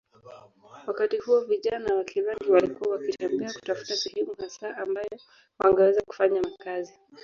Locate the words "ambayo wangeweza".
4.77-6.01